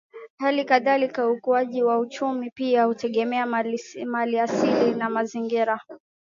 Hali 0.39 0.65
kadhalika 0.65 1.27
ukuaji 1.29 1.83
wa 1.83 1.99
uchumi 1.99 2.49
pia 2.51 2.83
hutegemea 2.83 3.45
maliasili 4.05 4.95
na 4.95 5.09
mazingira 5.09 5.79